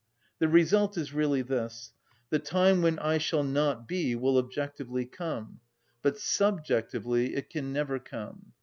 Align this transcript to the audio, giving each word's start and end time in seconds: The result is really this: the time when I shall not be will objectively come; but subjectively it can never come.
The 0.39 0.47
result 0.47 0.97
is 0.97 1.13
really 1.13 1.43
this: 1.43 1.93
the 2.31 2.39
time 2.39 2.81
when 2.81 2.97
I 2.97 3.19
shall 3.19 3.43
not 3.43 3.87
be 3.87 4.15
will 4.15 4.39
objectively 4.39 5.05
come; 5.05 5.59
but 6.01 6.17
subjectively 6.17 7.35
it 7.35 7.51
can 7.51 7.71
never 7.71 7.99
come. 7.99 8.53